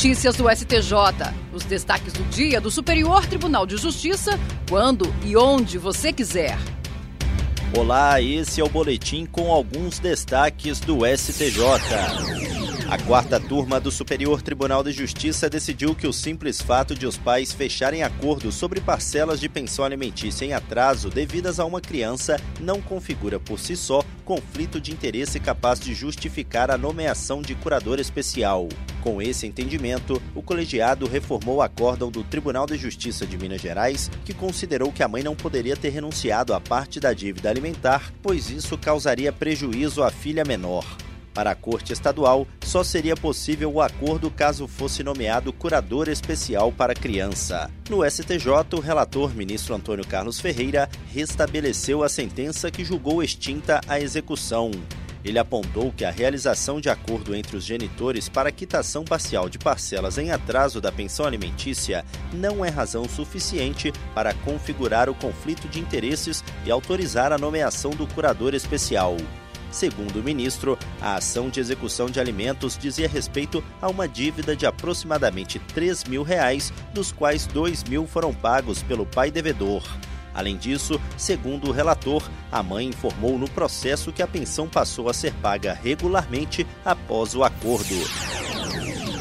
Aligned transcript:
Notícias 0.00 0.34
do 0.34 0.48
STJ. 0.48 0.94
Os 1.52 1.62
destaques 1.64 2.14
do 2.14 2.24
dia 2.30 2.58
do 2.58 2.70
Superior 2.70 3.26
Tribunal 3.26 3.66
de 3.66 3.76
Justiça, 3.76 4.40
quando 4.66 5.04
e 5.22 5.36
onde 5.36 5.76
você 5.76 6.10
quiser. 6.10 6.56
Olá, 7.76 8.18
esse 8.18 8.62
é 8.62 8.64
o 8.64 8.68
boletim 8.70 9.26
com 9.26 9.52
alguns 9.52 9.98
destaques 9.98 10.80
do 10.80 11.00
STJ. 11.04 11.60
A 12.90 12.96
quarta 13.06 13.38
turma 13.38 13.78
do 13.78 13.90
Superior 13.90 14.40
Tribunal 14.40 14.82
de 14.82 14.90
Justiça 14.90 15.50
decidiu 15.50 15.94
que 15.94 16.06
o 16.06 16.14
simples 16.14 16.62
fato 16.62 16.94
de 16.94 17.06
os 17.06 17.18
pais 17.18 17.52
fecharem 17.52 18.02
acordo 18.02 18.50
sobre 18.50 18.80
parcelas 18.80 19.38
de 19.38 19.50
pensão 19.50 19.84
alimentícia 19.84 20.46
em 20.46 20.54
atraso 20.54 21.10
devidas 21.10 21.60
a 21.60 21.66
uma 21.66 21.80
criança 21.82 22.40
não 22.58 22.80
configura 22.80 23.38
por 23.38 23.58
si 23.58 23.76
só 23.76 24.02
conflito 24.24 24.80
de 24.80 24.92
interesse 24.92 25.38
capaz 25.38 25.78
de 25.78 25.92
justificar 25.92 26.70
a 26.70 26.78
nomeação 26.78 27.42
de 27.42 27.54
curador 27.54 28.00
especial. 28.00 28.66
Com 29.00 29.22
esse 29.22 29.46
entendimento, 29.46 30.20
o 30.34 30.42
colegiado 30.42 31.06
reformou 31.06 31.56
o 31.56 31.62
acórdão 31.62 32.10
do 32.10 32.22
Tribunal 32.22 32.66
de 32.66 32.76
Justiça 32.76 33.26
de 33.26 33.38
Minas 33.38 33.60
Gerais, 33.60 34.10
que 34.24 34.34
considerou 34.34 34.92
que 34.92 35.02
a 35.02 35.08
mãe 35.08 35.22
não 35.22 35.34
poderia 35.34 35.76
ter 35.76 35.88
renunciado 35.88 36.52
à 36.52 36.60
parte 36.60 37.00
da 37.00 37.12
dívida 37.12 37.48
alimentar, 37.48 38.12
pois 38.22 38.50
isso 38.50 38.76
causaria 38.76 39.32
prejuízo 39.32 40.02
à 40.02 40.10
filha 40.10 40.44
menor. 40.44 40.84
Para 41.32 41.52
a 41.52 41.54
Corte 41.54 41.92
Estadual, 41.92 42.46
só 42.60 42.82
seria 42.82 43.16
possível 43.16 43.72
o 43.72 43.80
acordo 43.80 44.30
caso 44.30 44.66
fosse 44.66 45.02
nomeado 45.02 45.52
curador 45.52 46.08
especial 46.08 46.72
para 46.72 46.92
a 46.92 46.96
criança. 46.96 47.70
No 47.88 48.04
STJ, 48.08 48.48
o 48.74 48.80
relator, 48.80 49.34
ministro 49.34 49.74
Antônio 49.74 50.06
Carlos 50.06 50.40
Ferreira, 50.40 50.90
restabeleceu 51.12 52.02
a 52.02 52.08
sentença 52.08 52.70
que 52.70 52.84
julgou 52.84 53.22
extinta 53.22 53.80
a 53.86 54.00
execução. 54.00 54.72
Ele 55.24 55.38
apontou 55.38 55.92
que 55.92 56.04
a 56.04 56.10
realização 56.10 56.80
de 56.80 56.88
acordo 56.88 57.34
entre 57.34 57.56
os 57.56 57.64
genitores 57.64 58.28
para 58.28 58.50
quitação 58.50 59.04
parcial 59.04 59.48
de 59.48 59.58
parcelas 59.58 60.16
em 60.16 60.30
atraso 60.30 60.80
da 60.80 60.90
pensão 60.90 61.26
alimentícia 61.26 62.04
não 62.32 62.64
é 62.64 62.70
razão 62.70 63.04
suficiente 63.08 63.92
para 64.14 64.32
configurar 64.32 65.10
o 65.10 65.14
conflito 65.14 65.68
de 65.68 65.78
interesses 65.78 66.42
e 66.64 66.70
autorizar 66.70 67.32
a 67.32 67.38
nomeação 67.38 67.90
do 67.90 68.06
curador 68.06 68.54
especial. 68.54 69.16
Segundo 69.70 70.18
o 70.18 70.22
ministro, 70.22 70.76
a 71.00 71.14
ação 71.14 71.48
de 71.48 71.60
execução 71.60 72.06
de 72.06 72.18
alimentos 72.18 72.76
dizia 72.76 73.08
respeito 73.08 73.62
a 73.80 73.88
uma 73.88 74.08
dívida 74.08 74.56
de 74.56 74.66
aproximadamente 74.66 75.60
3 75.74 76.04
mil 76.04 76.22
reais, 76.22 76.72
dos 76.92 77.12
quais 77.12 77.46
2 77.46 77.84
mil 77.84 78.06
foram 78.06 78.34
pagos 78.34 78.82
pelo 78.82 79.06
pai 79.06 79.30
devedor. 79.30 79.84
Além 80.34 80.56
disso, 80.56 81.00
segundo 81.16 81.68
o 81.68 81.72
relator, 81.72 82.22
a 82.50 82.62
mãe 82.62 82.86
informou 82.86 83.38
no 83.38 83.48
processo 83.50 84.12
que 84.12 84.22
a 84.22 84.26
pensão 84.26 84.68
passou 84.68 85.08
a 85.08 85.14
ser 85.14 85.34
paga 85.34 85.78
regularmente 85.82 86.66
após 86.84 87.34
o 87.34 87.42
acordo. 87.42 88.29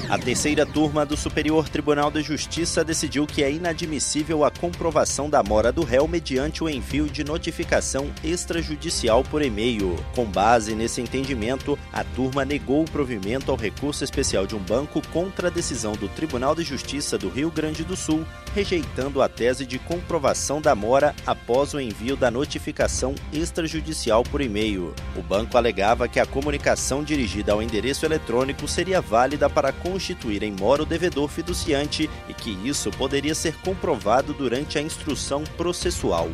A 0.10 0.18
terceira 0.18 0.66
turma 0.66 1.06
do 1.06 1.16
Superior 1.16 1.70
Tribunal 1.70 2.10
de 2.10 2.24
Justiça 2.24 2.84
decidiu 2.84 3.28
que 3.28 3.44
é 3.44 3.52
inadmissível 3.52 4.44
a 4.44 4.50
comprovação 4.50 5.30
da 5.30 5.44
mora 5.44 5.72
do 5.72 5.84
réu 5.84 6.08
mediante 6.08 6.64
o 6.64 6.70
envio 6.70 7.06
de 7.06 7.24
notificação 7.24 8.10
extrajudicial 8.24 9.24
por 9.24 9.44
e-mail. 9.44 9.96
Com 10.16 10.26
base 10.26 10.74
nesse 10.74 11.00
entendimento, 11.00 11.78
a 11.94 12.04
turma 12.04 12.44
negou 12.44 12.82
o 12.82 12.90
provimento 12.90 13.52
ao 13.52 13.58
recurso 13.58 14.04
especial 14.04 14.48
de 14.48 14.56
um 14.56 14.60
banco 14.60 15.00
contra 15.10 15.48
a 15.48 15.52
decisão 15.52 15.92
do 15.92 16.10
Tribunal 16.10 16.56
de 16.56 16.64
Justiça 16.64 17.16
do 17.16 17.30
Rio 17.30 17.52
Grande 17.52 17.84
do 17.84 17.96
Sul, 17.96 18.26
rejeitando 18.56 19.22
a 19.22 19.30
tese 19.30 19.64
de 19.64 19.78
comprovação 19.78 20.60
da 20.60 20.74
mora 20.74 21.14
após 21.24 21.76
o 21.76 21.80
envio 21.80 22.18
da 22.18 22.32
notificação 22.32 23.14
extrajudicial 23.32 24.24
por 24.24 24.42
e-mail. 24.42 24.92
O 25.16 25.22
banco 25.22 25.56
alegava 25.56 26.08
que 26.08 26.20
a 26.20 26.26
comunicação 26.26 27.04
dirigida 27.04 27.52
ao 27.52 27.62
endereço 27.62 28.08
eletrônico 28.08 28.68
seria 28.68 29.00
válida 29.00 29.48
para 29.48 29.72
constituir 30.00 30.44
em 30.44 30.54
mora 30.54 30.84
o 30.84 30.86
devedor 30.86 31.28
fiduciante 31.28 32.10
e 32.30 32.34
que 32.34 32.52
isso 32.66 32.90
poderia 32.92 33.36
ser 33.36 33.54
comprovado 33.58 34.34
durante 34.34 34.78
a 34.78 34.82
instrução 34.82 35.44
processual. 35.58 36.30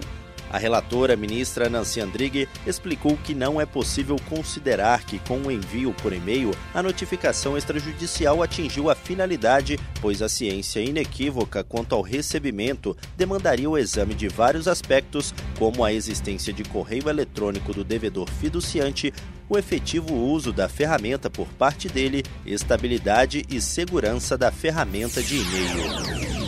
A 0.56 0.58
relatora, 0.58 1.18
ministra 1.18 1.68
Nancy 1.68 2.00
Andrighi, 2.00 2.48
explicou 2.66 3.18
que 3.18 3.36
não 3.36 3.60
é 3.60 3.66
possível 3.66 4.16
considerar 4.30 5.04
que, 5.04 5.20
com 5.20 5.40
o 5.40 5.52
envio 5.52 5.92
por 5.92 6.14
e-mail, 6.14 6.52
a 6.74 6.82
notificação 6.82 7.58
extrajudicial 7.58 8.42
atingiu 8.42 8.90
a 8.90 8.96
finalidade, 8.96 9.78
pois 10.00 10.22
a 10.22 10.30
ciência 10.30 10.80
inequívoca 10.80 11.62
quanto 11.62 11.94
ao 11.94 12.02
recebimento 12.02 12.96
demandaria 13.18 13.70
o 13.70 13.78
exame 13.78 14.14
de 14.14 14.30
vários 14.30 14.66
aspectos, 14.66 15.34
como 15.60 15.84
a 15.84 15.92
existência 15.92 16.54
de 16.54 16.64
correio 16.64 17.10
eletrônico 17.10 17.74
do 17.74 17.84
devedor 17.84 18.30
fiduciante, 18.40 19.14
o 19.50 19.58
efetivo 19.58 20.16
uso 20.16 20.54
da 20.54 20.70
ferramenta 20.70 21.30
por 21.30 21.48
parte 21.50 21.90
dele, 21.90 22.24
estabilidade 22.46 23.44
e 23.50 23.60
segurança 23.60 24.38
da 24.38 24.54
ferramenta 24.54 25.22
de 25.22 25.36
e-mail. 25.36 26.45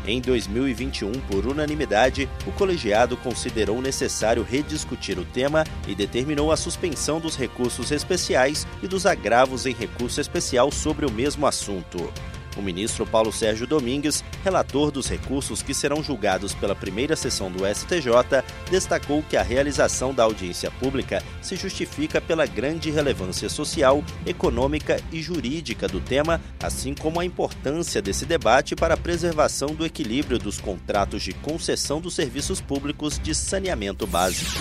Em 0.07 0.21
2021, 0.21 1.13
por 1.31 1.47
unanimidade, 1.47 2.29
o 2.47 2.53
colegiado 2.53 3.17
considerou 3.17 3.83
necessário 3.83 4.43
rediscutir 4.43 5.19
o 5.19 5.25
tema 5.25 5.65
e 5.87 5.95
determinou 5.95 6.51
a 6.51 6.57
suspensão 6.57 7.21
dos 7.21 7.37
recursos 7.37 7.91
especiais 7.91 8.67
e 8.83 8.89
dos 8.89 9.05
agravos 9.05 9.67
em 9.67 9.75
recurso 9.75 10.21
especial 10.21 10.73
sobre 10.73 11.05
o 11.05 11.11
mesmo 11.11 11.47
assunto. 11.47 12.13
O 12.57 12.63
ministro 12.63 13.07
Paulo 13.07 13.33
Sérgio 13.33 13.67
Domingues, 13.67 14.25
relator 14.43 14.91
dos 14.91 15.09
recursos 15.09 15.63
que 15.63 15.75
serão 15.75 16.03
julgados 16.03 16.55
pela 16.55 16.75
primeira 16.75 17.17
sessão 17.17 17.51
do 17.51 17.65
STJ, 17.67 18.43
destacou 18.71 19.23
que 19.23 19.37
a 19.37 19.43
realização 19.43 20.13
da 20.13 20.25
audiência 20.25 20.71
pública 20.71 21.23
se 21.41 21.57
justifica 21.57 22.21
pela 22.21 22.47
grande 22.47 22.91
relevância 22.91 23.49
social, 23.49 24.05
econômica 24.27 25.01
e 25.13 25.23
jurídica 25.23 25.89
do 25.89 26.01
tema, 26.01 26.41
assim 26.63 26.95
como 26.95 27.21
a 27.21 27.25
importância 27.25 28.03
desse 28.03 28.27
debate 28.27 28.75
para 28.75 28.95
a 28.95 28.99
preservação 28.99 29.75
do 29.75 29.87
equilíbrio 29.87 30.39
dos 30.39 30.61
contratos 30.61 31.23
de 31.23 31.33
concessão 31.33 32.01
dos 32.01 32.15
serviços 32.15 32.61
públicos 32.61 33.19
de 33.19 33.35
saneamento 33.35 34.07
básico. 34.07 34.61